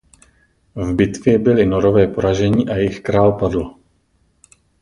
V 0.75 0.93
bitvě 0.95 1.39
byli 1.39 1.65
Norové 1.65 2.07
poraženi 2.07 2.65
a 2.65 2.75
jejich 2.75 2.99
král 3.01 3.31
padl. 3.33 3.73